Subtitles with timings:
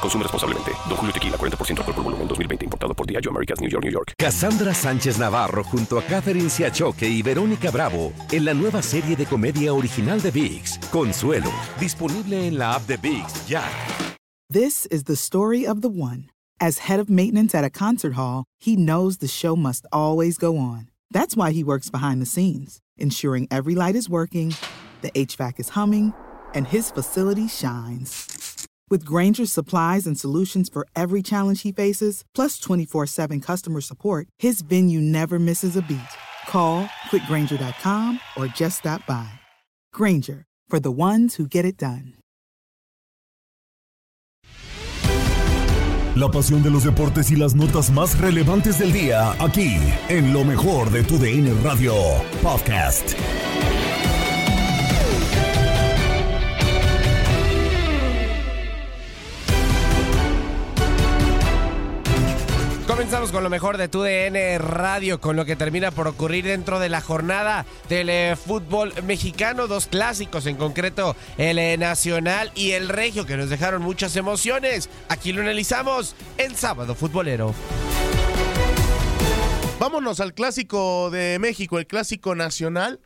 [0.00, 0.72] Consume responsablemente.
[0.88, 2.64] Don Julio Tequila, 40% alcohol por volumen, 2020.
[2.64, 4.12] Importado por Diageo Americas, New York, New York.
[4.18, 9.26] Cassandra Sánchez Navarro junto a Catherine Siachoque y Verónica Bravo en la nueva serie de
[9.26, 11.50] comedia original de VIX, Consuelo.
[11.78, 13.62] Disponible en la app de VIX, ya.
[14.48, 16.30] This is the story of the one.
[16.60, 20.56] As head of maintenance at a concert hall, he knows the show must always go
[20.56, 20.88] on.
[21.10, 24.54] That's why he works behind the scenes, ensuring every light is working,
[25.02, 26.14] the HVAC is humming,
[26.54, 28.35] and his facility shines.
[28.88, 34.28] With Granger's supplies and solutions for every challenge he faces, plus 24 7 customer support,
[34.38, 35.98] his venue never misses a beat.
[36.48, 39.40] Call quickgranger.com or just stop by.
[39.92, 42.14] Granger, for the ones who get it done.
[46.14, 49.76] La pasión de los deportes y las notas más relevantes del día, aquí,
[50.08, 51.92] en lo mejor de tu DN Radio
[52.42, 53.14] Podcast.
[63.32, 66.88] Con lo mejor de tu DN Radio, con lo que termina por ocurrir dentro de
[66.88, 69.66] la jornada del fútbol mexicano.
[69.66, 74.88] Dos clásicos, en concreto el eh, Nacional y el Regio, que nos dejaron muchas emociones.
[75.08, 77.52] Aquí lo analizamos en Sábado Futbolero.
[79.80, 83.00] Vámonos al clásico de México, el clásico nacional,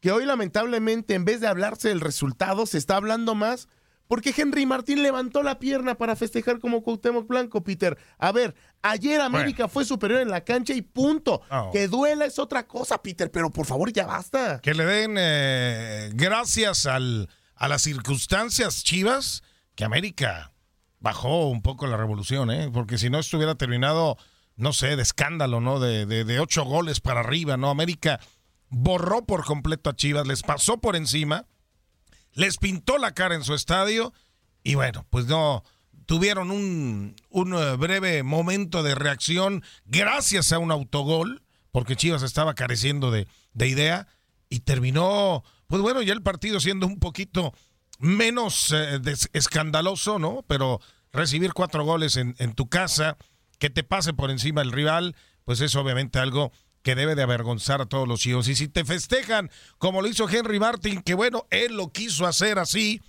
[0.00, 3.68] que hoy lamentablemente en vez de hablarse del resultado se está hablando más
[4.06, 7.96] porque Henry Martín levantó la pierna para festejar como Cuauhtémoc Blanco, Peter.
[8.18, 11.42] A ver, ayer América fue superior en la cancha y punto.
[11.50, 11.70] Oh.
[11.72, 14.60] Que duela es otra cosa, Peter, pero por favor ya basta.
[14.60, 19.42] Que le den eh, gracias al, a las circunstancias chivas
[19.74, 20.52] que América
[21.00, 22.70] bajó un poco la revolución, ¿eh?
[22.72, 24.16] porque si no estuviera terminado,
[24.56, 25.80] no sé, de escándalo, ¿no?
[25.80, 27.68] De, de, de ocho goles para arriba, ¿no?
[27.68, 28.20] América
[28.70, 31.46] borró por completo a Chivas, les pasó por encima,
[32.34, 34.12] les pintó la cara en su estadio
[34.62, 35.62] y bueno, pues no
[36.06, 41.42] tuvieron un, un eh, breve momento de reacción gracias a un autogol,
[41.72, 44.06] porque Chivas estaba careciendo de, de idea
[44.48, 47.54] y terminó, pues bueno, ya el partido siendo un poquito
[47.98, 49.00] menos eh,
[49.32, 50.44] escandaloso, ¿no?
[50.46, 50.80] Pero
[51.12, 53.16] recibir cuatro goles en, en tu casa,
[53.58, 56.52] que te pase por encima el rival, pues es obviamente algo
[56.84, 58.46] que debe de avergonzar a todos los chivos.
[58.46, 62.60] Y si te festejan como lo hizo Henry Martin, que bueno, él lo quiso hacer
[62.60, 63.00] así,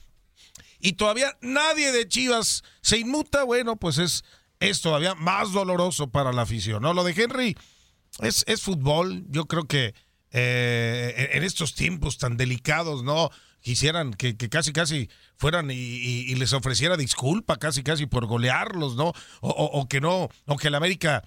[0.80, 4.24] y todavía nadie de Chivas se inmuta, bueno, pues es,
[4.60, 6.94] es todavía más doloroso para la afición, ¿no?
[6.94, 7.58] Lo de Henry
[8.20, 9.94] es, es fútbol, yo creo que
[10.32, 13.30] eh, en estos tiempos tan delicados, ¿no?
[13.62, 19.08] Quisieran que, que casi, casi fueran y, les ofreciera disculpa, casi, casi por golearlos, ¿no?
[19.42, 21.24] O, o- o que no, o que el América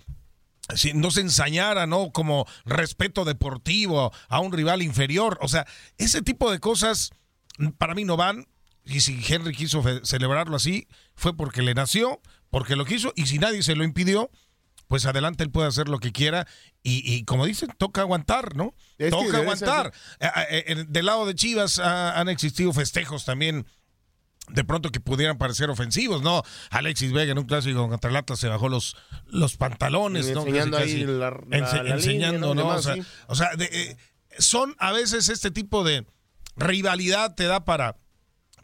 [0.75, 2.11] si no se ensañara, ¿no?
[2.13, 5.39] Como respeto deportivo a un rival inferior.
[5.41, 7.11] O sea, ese tipo de cosas
[7.59, 8.47] mm, para mí no van.
[8.85, 13.39] Y si Henry quiso celebrarlo así, fue porque le nació, porque lo quiso, y si
[13.39, 14.31] nadie se lo impidió,
[14.89, 16.47] pues adelante él puede hacer lo que quiera.
[16.83, 18.75] Y, y como dicen, toca aguantar, ¿no?
[18.97, 19.93] Es toca ser aguantar.
[20.19, 23.67] Eh, eh, eh, del lado de Chivas han existido festejos también
[24.51, 26.43] de pronto que pudieran parecer ofensivos, ¿no?
[26.71, 30.41] Alexis Vega en un clásico contra el Atlas se bajó los, los pantalones, ¿no?
[30.41, 31.13] Enseñando Casi, ahí casi.
[31.13, 32.55] la- la- Ense- la enseñando, línea, ¿no?
[32.55, 32.63] ¿no?
[32.63, 33.03] Demás, o sea, sí.
[33.27, 33.97] o sea, de- eh,
[34.39, 36.07] son a veces este tipo de
[36.57, 37.97] rivalidad te da para,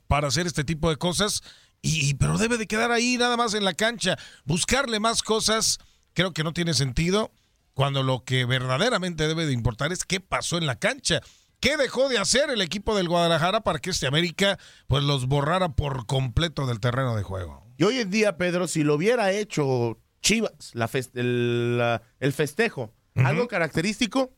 [0.08, 1.42] para hacer este tipo de cosas,
[1.82, 4.16] y, y- pero debe de quedar ahí nada más en la cancha.
[4.44, 5.78] Buscarle más cosas
[6.12, 7.32] creo que no tiene sentido
[7.74, 11.20] cuando lo que verdaderamente debe de importar es qué pasó en la cancha.
[11.64, 15.70] ¿Qué dejó de hacer el equipo del Guadalajara para que este América pues los borrara
[15.70, 17.66] por completo del terreno de juego?
[17.78, 22.92] Y hoy en día, Pedro, si lo hubiera hecho Chivas, la el, la- el festejo,
[23.14, 24.34] algo característico,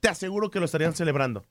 [0.00, 1.46] te aseguro que lo estarían celebrando.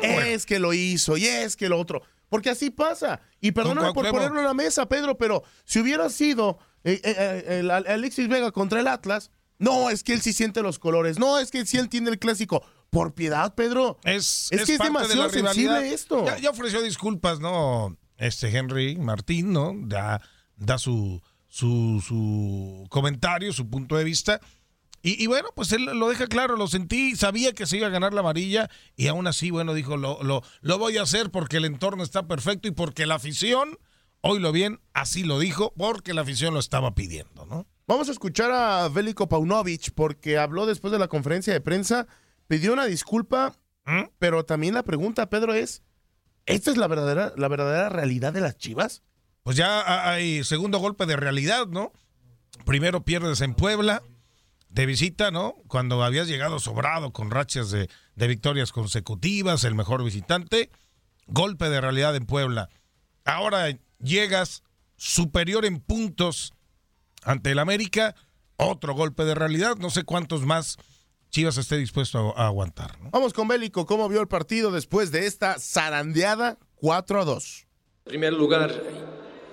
[0.00, 2.02] Es que lo hizo y es que lo otro.
[2.28, 3.20] Porque así pasa.
[3.40, 7.14] Y perdóname por ponerlo en la mesa, Pedro, pero si hubiera sido eh, eh,
[7.48, 11.18] eh, el Alexis Vega contra el Atlas, no, es que él sí siente los colores.
[11.18, 12.64] No, es que sí entiende el clásico.
[12.90, 13.98] Por piedad, Pedro.
[14.04, 15.52] Es, Es que es demasiado de la rivalidad.
[15.52, 16.24] sensible esto.
[16.26, 17.96] Ya, ya ofreció disculpas, ¿no?
[18.16, 19.72] Este Henry Martín, ¿no?
[19.76, 20.20] Da,
[20.56, 24.40] da su, su, su comentario, su punto de vista.
[25.02, 27.90] Y, y bueno, pues él lo deja claro, lo sentí, sabía que se iba a
[27.90, 31.58] ganar la amarilla y aún así, bueno, dijo, lo, lo, lo voy a hacer porque
[31.58, 33.76] el entorno está perfecto y porque la afición,
[34.22, 37.66] oílo bien, así lo dijo, porque la afición lo estaba pidiendo, ¿no?
[37.86, 42.06] Vamos a escuchar a Veliko Paunovic porque habló después de la conferencia de prensa,
[42.46, 43.56] pidió una disculpa,
[43.86, 44.04] ¿Mm?
[44.18, 45.82] pero también la pregunta, Pedro, es,
[46.46, 49.02] ¿esta es la verdadera, la verdadera realidad de las Chivas?
[49.42, 51.92] pues ya ha- hay segundo golpe de realidad, ¿no?
[52.64, 54.02] Primero pierdes en Puebla
[54.70, 55.56] de visita, ¿no?
[55.68, 60.70] Cuando habías llegado sobrado con rachas de, de victorias consecutivas, el mejor visitante,
[61.26, 62.70] golpe de realidad en Puebla.
[63.26, 63.66] Ahora
[64.00, 64.62] llegas
[64.96, 66.54] superior en puntos
[67.22, 68.14] ante el América,
[68.56, 70.78] otro golpe de realidad, no sé cuántos más
[71.34, 73.10] Chivas esté dispuesto a, a aguantar, ¿no?
[73.10, 77.66] Vamos con Bélico, ¿cómo vio el partido después de esta zarandeada 4 a 2?
[78.04, 78.72] En primer lugar,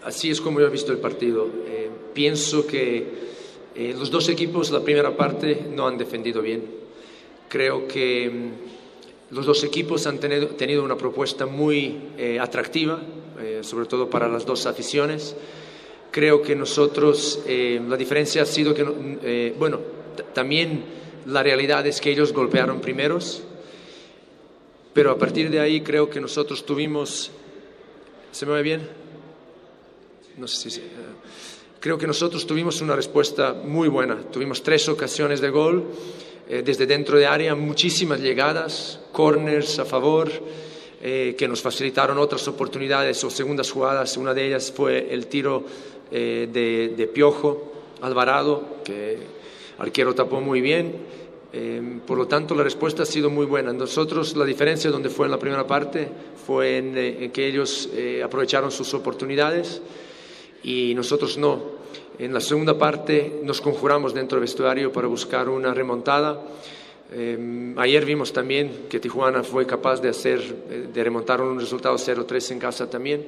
[0.03, 1.49] así es como yo he visto el partido.
[1.65, 3.31] Eh, pienso que
[3.73, 6.63] eh, los dos equipos, la primera parte, no han defendido bien.
[7.49, 13.01] Creo que mm, los dos equipos han tenido, tenido una propuesta muy eh, atractiva,
[13.39, 15.35] eh, sobre todo para las dos aficiones.
[16.11, 18.85] Creo que nosotros, eh, la diferencia ha sido que,
[19.23, 19.79] eh, bueno,
[20.35, 23.43] también la realidad es que ellos golpearon primeros,
[24.93, 27.31] pero a partir de ahí creo que nosotros tuvimos
[28.31, 28.87] ¿Se me ve bien?
[30.37, 30.81] No sé si...
[31.81, 34.21] Creo que nosotros tuvimos una respuesta muy buena.
[34.31, 35.83] Tuvimos tres ocasiones de gol
[36.47, 40.31] eh, desde dentro de área, muchísimas llegadas, corners a favor,
[41.01, 44.15] eh, que nos facilitaron otras oportunidades o segundas jugadas.
[44.15, 45.65] Una de ellas fue el tiro
[46.09, 49.17] eh, de, de Piojo Alvarado, que
[49.81, 50.95] arquero tapó muy bien.
[51.53, 53.73] Eh, por lo tanto, la respuesta ha sido muy buena.
[53.73, 56.07] Nosotros, la diferencia donde fue en la primera parte
[56.45, 59.81] fue en, eh, en que ellos eh, aprovecharon sus oportunidades
[60.63, 61.81] y nosotros no.
[62.19, 66.39] En la segunda parte nos conjuramos dentro del vestuario para buscar una remontada.
[67.13, 70.39] Eh, ayer vimos también que Tijuana fue capaz de hacer,
[70.69, 73.25] eh, de remontar un resultado 0-3 en casa también.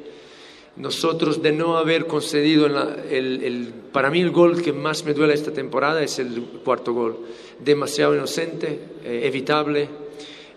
[0.75, 5.13] Nosotros de no haber concedido, la- el, el- para mí el gol que más me
[5.13, 7.19] duele esta temporada es el cuarto gol.
[7.63, 9.87] Demasiado inocente, eh, evitable,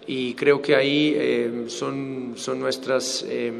[0.07, 3.25] y creo que ahí eh, son, son nuestras...
[3.29, 3.53] eh,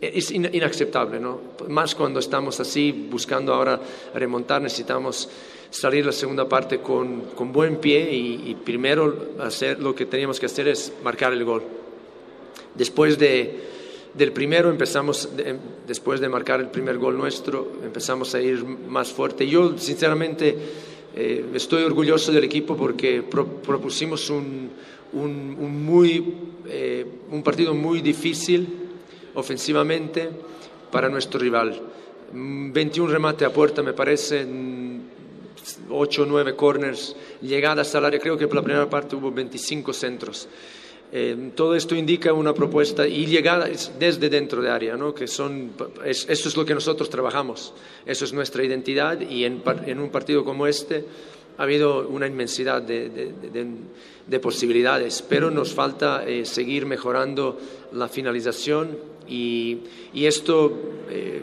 [0.00, 1.40] es in- inaceptable, ¿no?
[1.68, 3.80] Más cuando estamos así, buscando ahora
[4.14, 5.28] remontar, necesitamos
[5.70, 10.38] salir la segunda parte con, con buen pie y, y primero hacer lo que teníamos
[10.38, 11.62] que hacer es marcar el gol.
[12.74, 13.58] Después de,
[14.16, 19.12] del primero empezamos, de- después de marcar el primer gol nuestro, empezamos a ir más
[19.12, 19.46] fuerte.
[19.46, 20.56] Yo, sinceramente,
[21.14, 24.70] eh, estoy orgulloso del equipo porque pro- propusimos un,
[25.12, 26.34] un, muy,
[26.66, 28.66] eh, un partido muy difícil
[29.34, 30.30] ofensivamente
[30.90, 31.80] para nuestro rival.
[32.32, 34.46] Mm, 21 remate a puerta, me parece,
[35.90, 39.92] 8 o 9 corners, llegadas al área, creo que por la primera parte hubo 25
[39.92, 40.48] centros.
[41.12, 45.14] Eh, todo esto indica una propuesta y llegadas desde dentro de área, ¿no?
[45.14, 45.70] que son,
[46.04, 47.72] es- eso es lo que nosotros trabajamos,
[48.04, 51.04] eso es nuestra identidad y en, en un partido como este
[51.58, 53.66] ha habido una inmensidad de, de- de-
[54.26, 57.56] de posibilidades, pero nos falta eh, seguir mejorando
[57.92, 59.78] la finalización y,
[60.12, 60.72] y esto,
[61.08, 61.40] eh,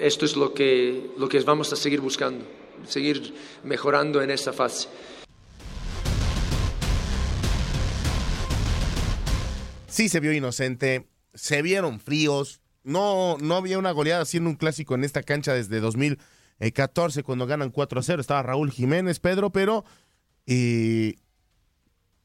[0.00, 2.44] esto es lo que, lo que vamos a seguir buscando,
[2.88, 4.88] seguir mejorando en esa fase.
[9.88, 14.94] Sí se vio inocente, se vieron fríos, no, no había una goleada haciendo un clásico
[14.94, 19.84] en esta cancha desde 2014 cuando ganan 4 a 0, estaba Raúl Jiménez, Pedro, pero
[20.46, 21.14] eh,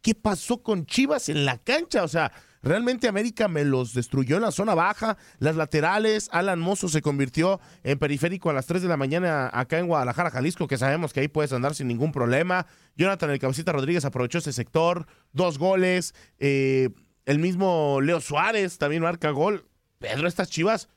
[0.02, 2.04] ¿qué pasó con Chivas en la cancha?
[2.04, 6.90] O sea, realmente América me los destruyó en la zona baja, las laterales, Alan Mozo
[6.90, 10.78] se convirtió en periférico a las 3 de la mañana acá en Guadalajara, Jalisco, que
[10.78, 12.68] sabemos que ahí puedes andar sin ningún problema.
[12.96, 16.90] Jonathan El Cabecita Rodríguez aprovechó ese sector, dos goles, eh,
[17.26, 19.68] el mismo Leo Suárez también marca gol.
[20.00, 20.90] Pedro, estas Chivas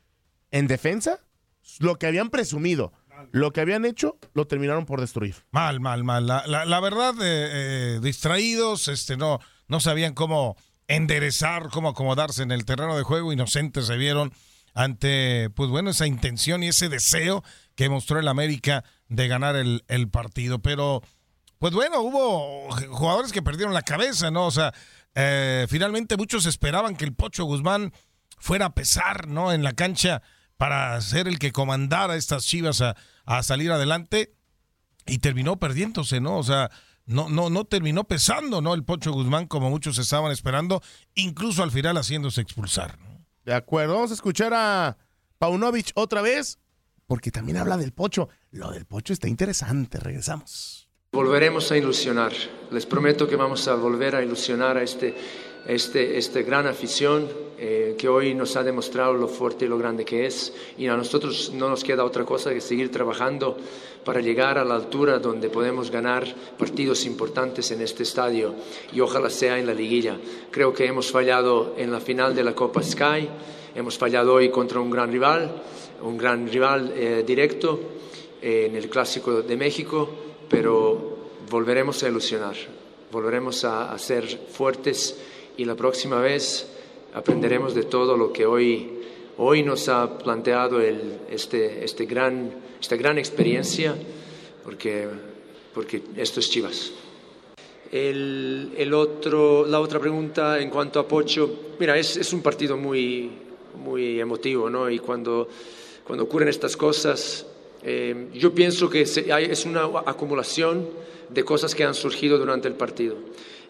[0.50, 1.20] en defensa,
[1.78, 2.92] lo que habían presumido,
[3.32, 5.36] lo que habían hecho, lo terminaron por destruir.
[5.50, 6.26] Mal, mal, mal.
[6.26, 12.64] La, verdad, eh, eh, distraídos, este, no, no sabían cómo enderezar, cómo acomodarse en el
[12.64, 14.32] terreno de juego, inocentes se vieron
[14.74, 20.08] ante, pues bueno, esa intención y ese deseo que mostró el América de ganar el
[20.10, 20.60] partido.
[20.60, 21.02] Pero,
[21.58, 24.46] pues bueno, hubo jugadores que perdieron la cabeza, ¿no?
[24.46, 24.72] O sea,
[25.14, 27.92] eh, finalmente muchos esperaban que el Pocho Guzmán
[28.38, 29.52] fuera a pesar, ¿no?
[29.52, 30.22] En la cancha
[30.56, 34.34] para ser el que comandara estas Chivas a, salir adelante
[35.06, 36.38] y terminó perdiéndose, ¿no?
[36.38, 36.70] O sea,
[37.06, 38.74] no, no, no terminó pesando, ¿no?
[38.74, 40.82] El Pocho Guzmán como muchos estaban esperando,
[41.14, 42.98] incluso al final haciéndose expulsar.
[43.44, 44.96] De acuerdo, vamos a escuchar a
[45.38, 46.58] Paunovic otra vez,
[47.06, 48.28] porque también habla del Pocho.
[48.50, 50.83] Lo del Pocho está interesante, regresamos.
[51.14, 52.32] Volveremos a ilusionar.
[52.72, 55.14] Les prometo que vamos a volver a ilusionar a este,
[55.64, 60.04] este, este gran afición eh, que hoy nos ha demostrado lo fuerte y lo grande
[60.04, 60.52] que es.
[60.76, 63.56] Y a nosotros no nos queda otra cosa que seguir trabajando
[64.04, 66.26] para llegar a la altura donde podemos ganar
[66.58, 68.52] partidos importantes en este estadio
[68.92, 70.18] y ojalá sea en la liguilla.
[70.50, 73.28] Creo que hemos fallado en la final de la Copa Sky,
[73.72, 75.62] hemos fallado hoy contra un gran rival,
[76.02, 77.78] un gran rival eh, directo
[78.42, 80.10] eh, en el Clásico de México,
[80.48, 81.03] pero
[81.54, 82.56] volveremos a ilusionar,
[83.12, 85.16] volveremos a, a ser fuertes
[85.56, 86.66] y la próxima vez
[87.14, 88.90] aprenderemos de todo lo que hoy,
[89.38, 93.94] hoy nos ha planteado el, este, este gran, esta gran experiencia,
[94.64, 95.06] porque,
[95.72, 96.90] porque esto es Chivas.
[97.92, 102.76] El, el otro, la otra pregunta en cuanto a Pocho, mira, es, es un partido
[102.76, 103.30] muy,
[103.78, 104.90] muy emotivo, ¿no?
[104.90, 105.46] Y cuando,
[106.04, 107.46] cuando ocurren estas cosas,
[107.84, 110.88] eh, yo pienso que se, hay, es una acumulación
[111.28, 113.16] de cosas que han surgido durante el partido.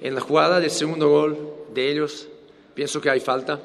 [0.01, 1.37] En la jugada del segundo gol
[1.75, 2.29] de ellos,
[2.75, 3.61] pienso que hay falta.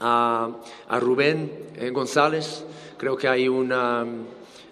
[0.00, 0.50] A,
[0.88, 2.64] a Rubén eh, González,
[2.96, 4.06] creo que hay, una,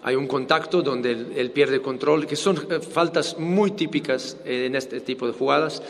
[0.03, 4.75] hay un contacto donde él, pierde control, que son eh, faltas muy típicas eh, en
[4.75, 5.81] este tipo de jugadas.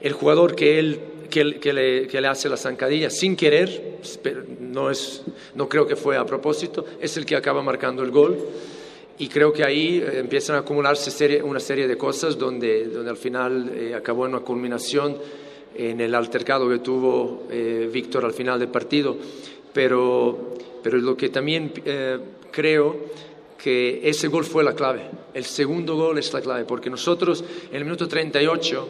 [0.00, 1.00] El jugador que él
[1.30, 3.98] que, que, le, que, le, hace la zancadilla sin querer,
[4.60, 5.22] no, es,
[5.54, 8.38] no creo que fue a propósito, es el que acaba marcando el gol.
[9.18, 13.16] Y creo que ahí eh, empiezan a acumularse una serie de cosas donde, donde al
[13.16, 15.16] final eh, acabó en una culminación
[15.76, 19.16] en el altercado que tuvo eh, Víctor al final del partido.
[19.72, 22.18] Pero, pero lo que también eh,
[22.50, 22.96] creo
[23.58, 25.02] que ese gol fue la clave.
[25.34, 28.88] El segundo gol es la clave, porque nosotros en el minuto 38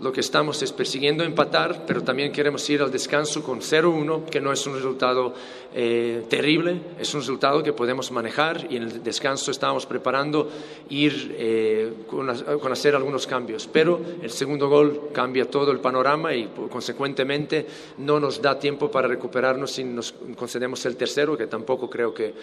[0.00, 4.40] lo que estamos es persiguiendo empatar, pero también queremos ir al descanso con 0-1, que
[4.40, 5.34] no es un resultado
[5.74, 10.50] eh, terrible, es un resultado que podemos manejar y en el descanso estábamos preparando
[10.90, 12.26] ir eh, con,
[12.58, 13.68] con, hacer algunos cambios.
[13.72, 17.66] Pero el segundo gol cambia todo el panorama y consecuentemente
[17.98, 22.34] no nos da tiempo para recuperarnos si nos concedemos el tercero, que tampoco creo que,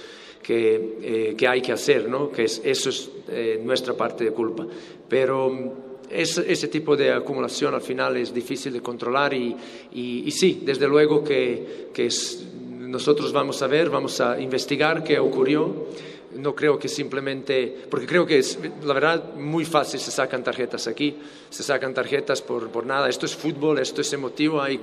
[0.42, 2.32] que, eh, que hay que hacer, ¿no?
[2.32, 4.66] que es, eso es eh, nuestra parte de culpa.
[5.08, 9.56] Pero es, ese tipo de acumulación al final es difícil de controlar y,
[9.94, 12.46] y, y sí, desde luego que, que es,
[12.90, 15.88] nosotros vamos a ver, vamos a investigar qué ocurrió.
[16.36, 20.88] No creo que simplemente, porque creo que es, la verdad, muy fácil se sacan tarjetas
[20.88, 21.18] aquí,
[21.50, 23.10] se sacan tarjetas por, por nada.
[23.10, 24.80] Esto es fútbol, esto es emotivo, hay,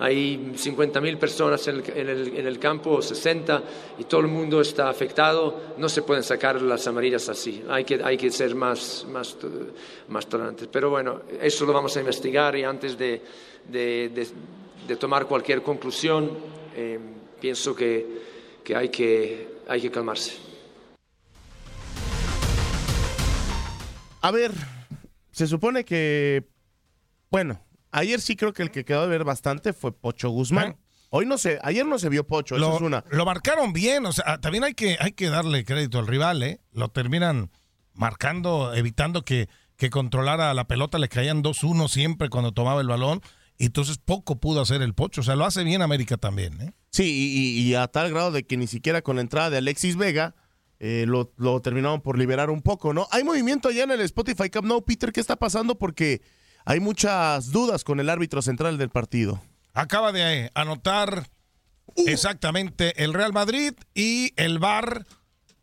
[0.00, 3.62] hay 50.000 personas en el, en, el, en el campo, 60,
[3.98, 5.74] y todo el mundo está afectado.
[5.78, 9.36] No se pueden sacar las amarillas así, hay que, hay que ser más, más,
[10.08, 10.68] más tolerantes.
[10.70, 13.22] Pero bueno, eso lo vamos a investigar y antes de,
[13.68, 14.26] de, de,
[14.86, 16.30] de tomar cualquier conclusión,
[16.76, 16.98] eh,
[17.40, 18.06] pienso que,
[18.64, 20.32] que, hay que hay que calmarse.
[24.20, 24.52] A ver,
[25.30, 26.48] se supone que,
[27.30, 30.70] bueno, ayer sí creo que el que quedó de ver bastante fue Pocho Guzmán.
[30.70, 30.76] ¿Eh?
[31.10, 33.04] Hoy no sé, ayer no se vio Pocho, lo, eso es una.
[33.10, 36.60] Lo marcaron bien, o sea, también hay que, hay que darle crédito al rival, ¿eh?
[36.72, 37.50] Lo terminan
[37.94, 43.22] marcando, evitando que, que controlara la pelota, le caían 2-1 siempre cuando tomaba el balón.
[43.58, 45.20] Y entonces poco pudo hacer el Pocho.
[45.20, 46.60] O sea, lo hace bien América también.
[46.60, 46.72] ¿eh?
[46.90, 49.96] Sí, y, y, a tal grado de que ni siquiera con la entrada de Alexis
[49.96, 50.36] Vega
[50.80, 53.08] eh, lo, lo, terminaron por liberar un poco, ¿no?
[53.10, 55.12] Hay movimiento allá en el Spotify Cup, ¿no, Peter?
[55.12, 55.76] ¿Qué está pasando?
[55.76, 56.22] Porque
[56.64, 59.42] hay muchas dudas con el árbitro central del partido.
[59.74, 61.28] Acaba de anotar
[61.96, 62.04] uh.
[62.06, 65.04] exactamente el Real Madrid y el VAR,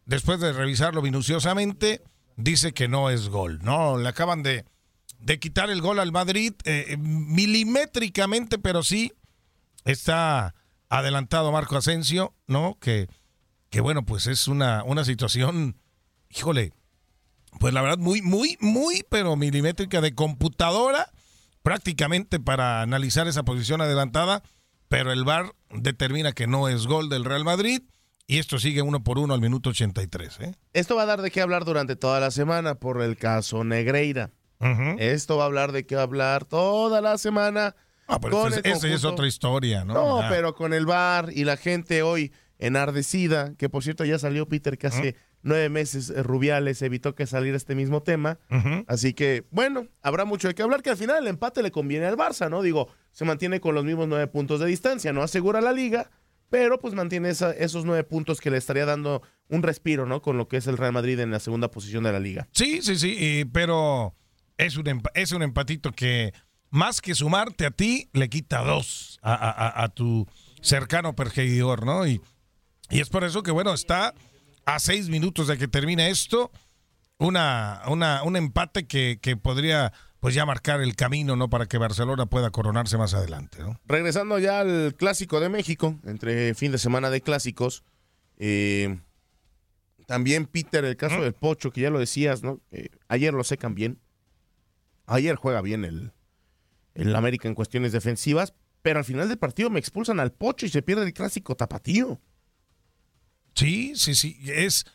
[0.06, 2.02] después de revisarlo minuciosamente,
[2.36, 3.98] dice que no es gol, ¿no?
[3.98, 4.66] Le acaban de
[5.25, 9.12] de quitar el gol al Madrid eh, milimétricamente, pero sí
[9.84, 10.53] está
[10.88, 12.77] adelantado Marco Asensio, ¿no?
[12.79, 13.08] Que,
[13.72, 15.79] que bueno, pues es una, una situación,
[16.29, 16.74] híjole,
[17.60, 21.12] pues la verdad muy, muy, muy, pero milimétrica de computadora,
[21.63, 24.44] prácticamente para analizar esa posición adelantada,
[24.89, 27.82] pero el VAR determina que no es gol del Real Madrid.
[28.27, 30.39] Y esto sigue uno por uno al minuto 83.
[30.41, 30.55] ¿eh?
[30.74, 34.32] Esto va a dar de qué hablar durante toda la semana por el caso Negreira.
[34.59, 35.00] Uh -huh.
[35.00, 37.75] Esto va a hablar de qué va a hablar toda la semana.
[38.07, 39.93] Ah, pero con esa es otra historia, ¿no?
[39.93, 40.27] No, ah.
[40.29, 44.77] pero con el bar y la gente hoy enardecida, que por cierto ya salió Peter
[44.77, 45.15] que hace uh -huh.
[45.41, 48.39] nueve meses eh, Rubiales evitó que saliera este mismo tema.
[48.88, 52.05] Así que, bueno, habrá mucho de qué hablar, que al final el empate le conviene
[52.05, 52.62] al Barça, ¿no?
[52.62, 56.12] Digo, se mantiene con los mismos nueve puntos de distancia, no asegura la liga,
[56.50, 60.21] pero pues mantiene esos nueve puntos que le estaría dando un respiro, ¿no?
[60.21, 62.47] Con lo que es el Real Madrid en la segunda posición de la liga.
[62.51, 64.13] Sí, sí, sí, pero
[64.57, 66.33] es un, es un empatito que
[66.69, 70.27] más que sumarte a ti, le quita dos a, tu
[70.62, 72.05] cercano perseguidor, ¿no?
[72.05, 72.21] Y,
[72.89, 74.13] y es por eso que, bueno, está
[74.65, 76.51] a seis minutos de que termine esto,
[77.17, 81.50] una, una, un empate que, que podría pues ya marcar el camino, ¿no?
[81.50, 83.79] Para que Barcelona pueda coronarse más adelante, ¿no?
[83.85, 87.83] Regresando ya al Clásico de México, entre fin de semana de clásicos,
[88.38, 89.00] eh,
[90.07, 92.59] también Peter, el caso del Pocho, que ya lo decías, ¿no?
[93.07, 94.00] ayer lo secan bien,
[95.05, 96.13] ayer juega bien el,
[96.93, 100.69] el América en cuestiones defensivas, pero al final del partido me expulsan al Pocho y
[100.69, 102.21] se pierde el Clásico tapatío.
[103.55, 104.38] Sí, sí, sí.
[104.45, 104.85] Es,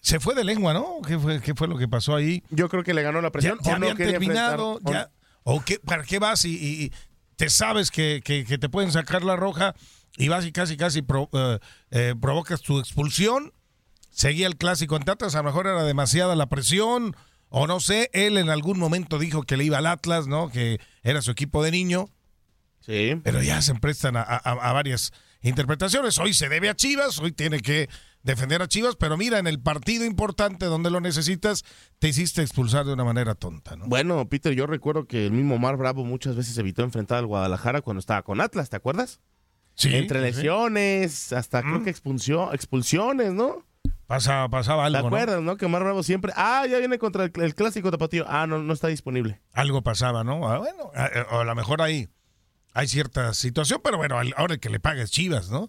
[0.00, 1.00] se fue de lengua, ¿no?
[1.06, 2.42] ¿Qué fue, qué fue lo que pasó ahí?
[2.50, 3.58] Yo creo que le ganó la presión.
[3.62, 4.80] Ya, habían terminado.
[5.44, 6.92] ¿O qué, para qué vas y,
[7.36, 9.74] te sabes que, te pueden sacar la roja
[10.16, 11.58] y vas y casi, casi eh,
[11.90, 13.54] eh, provocas tu expulsión?
[14.10, 17.16] Seguía el clásico en Tatas, a lo mejor era demasiada la presión,
[17.48, 20.50] o no sé, él en algún momento dijo que le iba al Atlas, ¿no?
[20.50, 22.08] Que era su equipo de niño.
[22.80, 23.20] Sí.
[23.22, 25.12] Pero ya se prestan a varias
[25.42, 26.18] interpretaciones.
[26.18, 27.88] Hoy se debe a Chivas, hoy tiene que
[28.22, 31.64] defender a Chivas, pero mira, en el partido importante donde lo necesitas,
[31.98, 33.86] te hiciste expulsar de una manera tonta, ¿no?
[33.86, 37.80] Bueno, Peter, yo recuerdo que el mismo Mar Bravo muchas veces evitó enfrentar al Guadalajara
[37.80, 39.20] cuando estaba con Atlas, ¿te acuerdas?
[39.74, 39.94] Sí.
[39.94, 41.84] Entre lesiones, hasta creo mm.
[41.84, 43.64] que expulsión, expulsiones, ¿no?
[44.06, 45.00] Pasaba, pasaba algo.
[45.00, 45.56] ¿Te acuerdas, no?
[45.56, 46.32] Que Mar Bravo siempre.
[46.36, 48.24] Ah, ya viene contra el, clásico tapatío.
[48.28, 49.40] Ah, no, no está disponible.
[49.52, 50.48] Algo pasaba, ¿no?
[50.48, 52.08] Ah, bueno, a, a, lo mejor ahí
[52.74, 55.68] hay cierta situación, pero bueno, ahora el que le pagues Chivas, ¿no?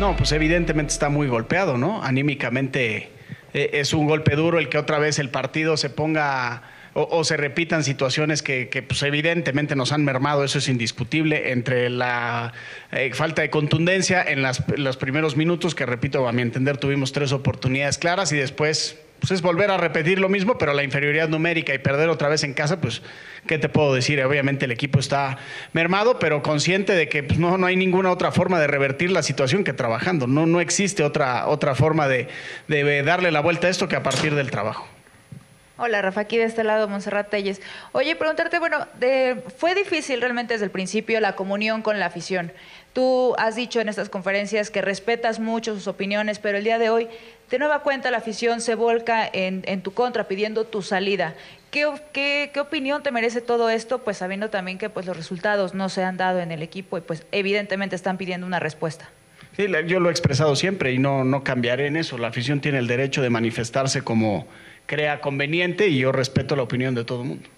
[0.00, 2.02] No, pues evidentemente está muy golpeado, ¿no?
[2.02, 3.10] Anímicamente
[3.52, 6.62] eh, es un golpe duro el que otra vez el partido se ponga
[6.94, 12.52] o, se repitan situaciones que, pues evidentemente nos han mermado, eso es indiscutible, entre la
[12.92, 17.32] eh, falta de contundencia en los primeros minutos, que repito, a mi entender tuvimos tres
[17.32, 21.72] oportunidades claras y después pues es volver a repetir lo mismo, pero la inferioridad numérica
[21.72, 23.00] y perder otra vez en casa, pues,
[23.46, 24.22] ¿qué te puedo decir?
[24.22, 25.38] Obviamente el equipo está
[25.72, 29.22] mermado, pero consciente de que pues, no, no hay ninguna otra forma de revertir la
[29.22, 30.26] situación que trabajando.
[30.26, 32.28] No, no existe otra, otra forma de
[33.02, 34.93] darle la vuelta a esto que a partir del trabajo.
[35.76, 37.60] Hola, Rafa, aquí de este lado, Monserrat Telles.
[37.90, 38.86] Oye, preguntarte, bueno,
[39.56, 42.52] fue difícil realmente desde el principio la comunión con la afición.
[42.92, 46.90] Tú has dicho en estas conferencias que respetas mucho sus opiniones, pero el día de
[46.90, 47.08] hoy,
[47.50, 51.34] de nueva cuenta, la afición se volca en, tu contra, pidiendo tu salida.
[51.72, 53.98] ¿Qué, ¿Qué, opinión te merece todo esto?
[54.04, 57.00] Pues sabiendo también que pues, los resultados no se han dado en el equipo y
[57.00, 59.10] pues evidentemente están pidiendo una respuesta.
[59.56, 62.16] Sí, yo lo he expresado siempre y no, no cambiaré en eso.
[62.16, 64.46] La afición tiene el derecho de manifestarse como
[64.86, 67.48] crea conveniente y yo respeto la opinión de todo el mundo.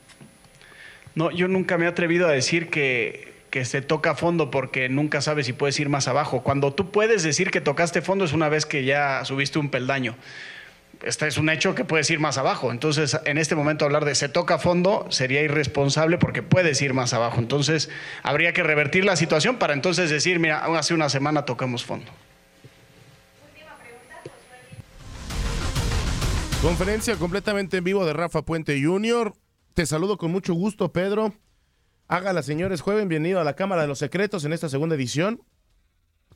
[1.15, 5.21] No, yo nunca me he atrevido a decir que, que se toca fondo porque nunca
[5.21, 6.43] sabes si puedes ir más abajo.
[6.43, 10.15] Cuando tú puedes decir que tocaste fondo es una vez que ya subiste un peldaño.
[11.03, 12.71] Este es un hecho que puedes ir más abajo.
[12.71, 17.13] Entonces, en este momento hablar de se toca fondo sería irresponsable porque puedes ir más
[17.13, 17.39] abajo.
[17.39, 17.91] Entonces,
[18.23, 22.11] habría que revertir la situación para entonces decir, mira, hace una semana tocamos fondo.
[26.63, 29.35] Conferencia completamente en vivo de Rafa Puente Jr.
[29.75, 31.35] Te saludo con mucho gusto, Pedro.
[32.09, 35.43] Hágala, señores, jueves, bienvenido a la Cámara de los Secretos en esta segunda edición.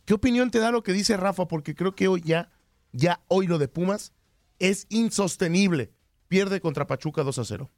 [0.05, 1.49] ¿Qué opinión te da lo que dice Rafa?
[1.49, 2.51] Porque creo que hoy ya,
[2.93, 4.13] ya hoy lo de Pumas
[4.59, 5.93] es insostenible.
[6.29, 7.71] Pierde contra Pachuca 2 a 0.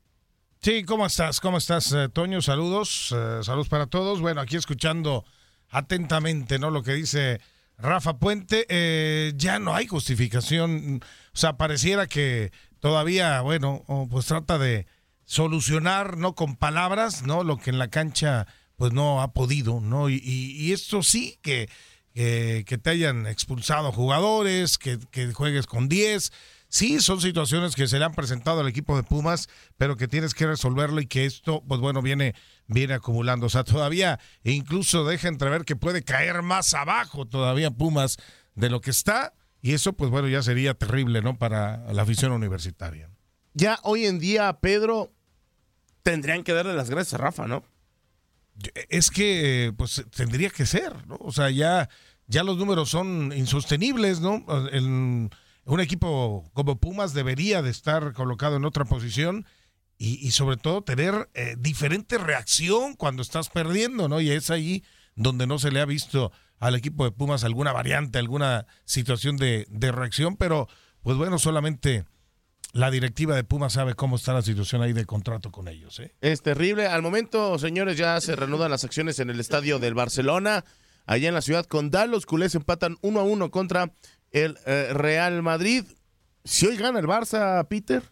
[0.61, 1.40] Sí, ¿cómo estás?
[1.40, 2.42] ¿Cómo estás, eh, Toño?
[2.42, 4.20] Saludos, eh, saludos para todos.
[4.20, 5.24] Bueno, aquí escuchando
[5.70, 6.70] atentamente, ¿no?
[6.70, 7.40] Lo que dice
[7.83, 11.03] Rafa Puente, eh, ya no hay justificación.
[11.35, 14.87] O sea, pareciera que todavía, bueno, pues trata de
[15.25, 16.35] solucionar, ¿no?
[16.35, 17.45] Con palabras, ¿no?
[17.45, 20.09] Lo que en la cancha, pues no ha podido, ¿no?
[20.09, 21.68] Y, esto sí, que,
[22.14, 26.33] que, te hayan expulsado jugadores, que, que juegues con 10
[26.73, 30.33] Sí, son situaciones que se le han presentado al equipo de Pumas, pero que tienes
[30.33, 32.35] que resolverlo y que esto, pues bueno, viene,
[32.66, 33.46] viene acumulando.
[33.46, 38.18] O sea, todavía incluso deja entrever que puede caer más abajo todavía Pumas
[38.55, 39.35] de lo que está.
[39.61, 41.38] Y eso, pues bueno, ya sería terrible, ¿no?
[41.38, 43.11] Para la afición universitaria.
[43.55, 45.12] Ya hoy en día, Pedro,
[46.03, 47.64] tendrían que darle las gracias a Rafa, ¿no?
[48.88, 51.16] Es que, pues, tendría que ser, ¿no?
[51.20, 51.88] O sea, ya,
[52.27, 54.44] ya los números son insostenibles, ¿no?
[54.72, 55.31] El,
[55.64, 59.46] un equipo como Pumas debería de estar colocado en otra posición
[59.98, 64.20] y, sobre todo tener eh, diferente reacción cuando estás perdiendo, ¿no?
[64.20, 64.83] Y es ahí
[65.14, 69.66] donde no se le ha visto al equipo de Pumas alguna variante, alguna situación de,
[69.70, 70.68] de reacción, pero
[71.02, 72.05] pues bueno, solamente
[72.72, 76.00] la directiva de Pumas sabe cómo está la situación ahí de contrato con ellos.
[76.00, 76.14] ¿eh?
[76.20, 76.87] Es terrible.
[76.87, 80.64] Al momento, señores, ya se reanudan las acciones en el estadio del Barcelona.
[81.05, 83.92] Allá en la ciudad condal, los culés empatan uno a uno contra
[84.31, 85.85] el eh, Real Madrid.
[86.44, 88.02] Si hoy gana el Barça, Peter,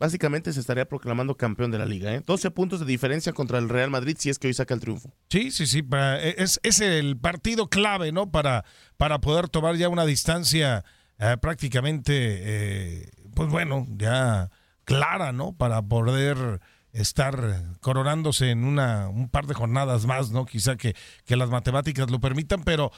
[0.00, 2.12] básicamente se estaría proclamando campeón de la liga.
[2.12, 2.22] ¿eh?
[2.26, 5.12] 12 puntos de diferencia contra el Real Madrid si es que hoy saca el triunfo.
[5.28, 5.84] Sí, sí, sí.
[5.92, 8.30] E, es, es el partido clave, ¿no?
[8.30, 8.64] Para,
[8.96, 10.84] para poder tomar ya una distancia
[11.18, 14.50] eh, prácticamente, eh, pues bueno, ya
[14.84, 15.52] clara, ¿no?
[15.52, 16.60] Para poder
[16.92, 20.46] estar coronándose en una un par de jornadas más, ¿no?
[20.46, 22.90] Quizá que, que las matemáticas lo permitan, pero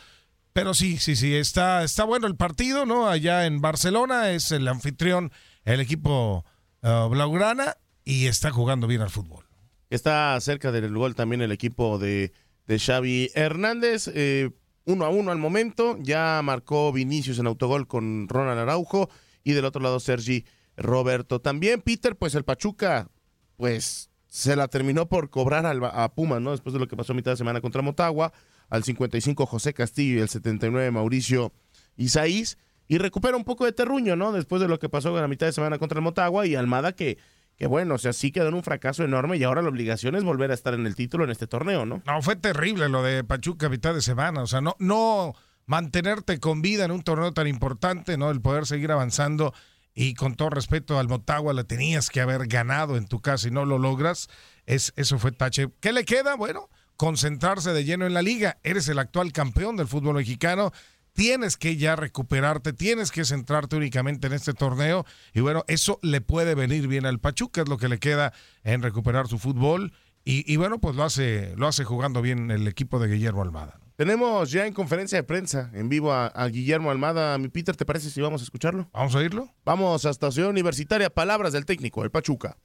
[0.52, 3.08] pero sí, sí, sí, está, está bueno el partido, ¿no?
[3.08, 5.32] Allá en Barcelona es el anfitrión,
[5.64, 6.44] el equipo
[6.82, 9.46] uh, Blaugrana, y está jugando bien al fútbol.
[9.90, 12.32] Está cerca del gol también el equipo de,
[12.66, 14.10] de Xavi Hernández.
[14.14, 14.50] Eh,
[14.84, 15.98] uno a uno al momento.
[16.00, 19.10] Ya marcó Vinicius en autogol con Ronald Araujo.
[19.44, 21.40] Y del otro lado Sergi Roberto.
[21.40, 23.10] También Peter, pues el Pachuca,
[23.56, 26.52] pues se la terminó por cobrar al, a Puma, ¿no?
[26.52, 28.32] Después de lo que pasó a mitad de semana contra Motagua
[28.70, 31.52] al 55 José Castillo y el 79 Mauricio
[31.96, 32.56] Isaís.
[32.88, 34.32] Y recupera un poco de terruño, ¿no?
[34.32, 36.92] Después de lo que pasó en la mitad de semana contra el Motagua y Almada
[36.92, 37.18] que,
[37.56, 40.24] que bueno, o sea, sí quedó en un fracaso enorme y ahora la obligación es
[40.24, 42.02] volver a estar en el título en este torneo, ¿no?
[42.06, 45.34] No, fue terrible lo de Pachuca a mitad de semana, o sea, no, no
[45.66, 48.30] mantenerte con vida en un torneo tan importante, ¿no?
[48.30, 49.54] El poder seguir avanzando
[49.94, 53.50] y con todo respeto al Motagua le tenías que haber ganado en tu casa y
[53.50, 54.28] no lo logras,
[54.66, 55.68] es, eso fue tache.
[55.80, 56.34] ¿Qué le queda?
[56.34, 58.58] Bueno, concentrarse de lleno en la liga.
[58.62, 60.72] Eres el actual campeón del fútbol mexicano.
[61.12, 65.04] Tienes que ya recuperarte, tienes que centrarte únicamente en este torneo.
[65.34, 68.32] Y bueno, eso le puede venir bien al Pachuca, es lo que le queda
[68.64, 69.92] en recuperar su fútbol.
[70.24, 73.80] Y, bueno, pues lo hace, lo hace jugando bien el equipo de Guillermo Almada.
[73.96, 77.36] Tenemos ya en conferencia de prensa en vivo a, Guillermo Almada.
[77.38, 78.88] Mi Peter, ¿te parece si vamos a escucharlo?
[78.92, 79.48] Vamos a oírlo.
[79.64, 81.10] Vamos a Ciudad Universitaria.
[81.10, 82.56] Palabras del técnico, el Pachuca.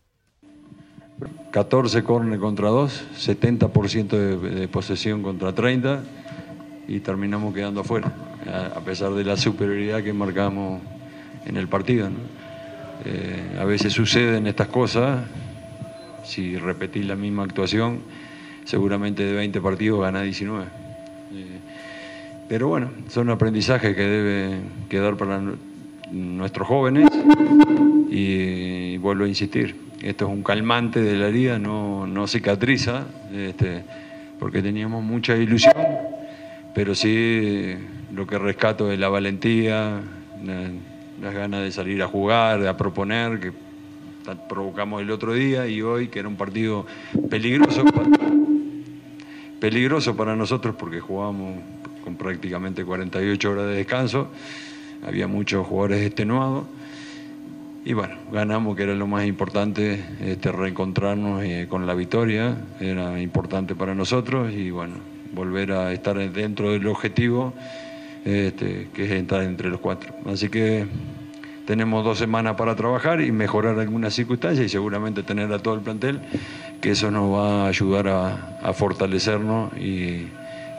[1.51, 6.03] 14 córner contra 2, 70% de, posesión contra 30
[6.87, 8.13] y terminamos quedando afuera,
[8.47, 10.81] a, pesar de la superioridad que marcamos
[11.45, 12.09] en el partido.
[13.05, 15.25] Eh, a veces suceden estas cosas,
[16.23, 18.01] si repetís la misma actuación,
[18.65, 20.65] seguramente de 20 partidos ganás 19.
[20.65, 20.67] Eh,
[22.49, 24.57] pero bueno, son aprendizajes que debe
[24.89, 25.41] quedar para
[26.11, 27.09] nuestros jóvenes
[28.09, 33.83] y vuelvo a insistir, esto es un calmante de la herida, no, no cicatriza, este,
[34.39, 35.73] porque teníamos mucha ilusión,
[36.73, 37.75] pero sí
[38.17, 40.01] lo que rescato es la valentía,
[41.21, 43.51] las ganas de salir a jugar, de a proponer, que
[44.49, 46.87] provocamos el otro día y hoy, que era un partido
[47.29, 47.85] peligroso,
[49.59, 51.59] peligroso para nosotros porque jugábamos
[52.03, 54.29] con prácticamente 48 horas de descanso,
[55.05, 56.65] había muchos jugadores extenuados
[57.85, 63.21] y bueno, ganamos, que era lo más importante, este, reencontrarnos eh, con la victoria, era
[63.21, 64.95] importante para nosotros y bueno,
[65.33, 67.53] volver a estar dentro del objetivo,
[68.27, 70.13] este, que es estar entre los cuatro.
[70.25, 70.85] Así que
[71.65, 75.81] tenemos dos semanas para trabajar y mejorar algunas circunstancias y seguramente tener a todo el
[75.81, 76.19] plantel,
[76.81, 80.27] que eso nos va a ayudar a, fortalecernos y,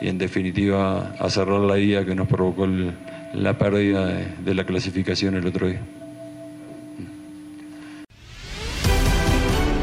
[0.02, 2.68] en definitiva a cerrar la idea que nos provocó
[3.32, 4.06] la pérdida
[4.44, 5.80] de la clasificación el otro día.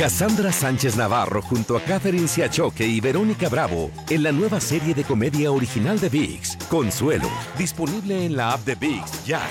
[0.00, 5.04] Cassandra Sánchez Navarro junto a Catherine Siachoque y Verónica Bravo en la nueva serie de
[5.04, 9.42] comedia original de VIX, Consuelo, disponible en la app de VIX ya.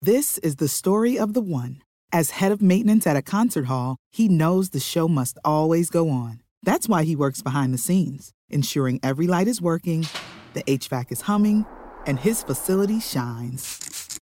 [0.00, 1.82] This is the story of the one.
[2.12, 6.08] As head of maintenance at a concert hall, he knows the show must always go
[6.08, 6.40] on.
[6.62, 10.06] That's why he works behind the scenes, ensuring every light is working,
[10.52, 11.66] the HVAC is humming,
[12.06, 14.03] and his facility shines.